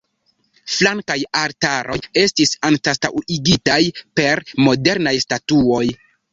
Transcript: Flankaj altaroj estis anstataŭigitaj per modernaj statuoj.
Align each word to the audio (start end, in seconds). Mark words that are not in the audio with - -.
Flankaj 0.75 1.17
altaroj 1.41 1.99
estis 2.23 2.55
anstataŭigitaj 2.71 3.79
per 4.21 4.45
modernaj 4.67 5.17
statuoj. 5.29 5.87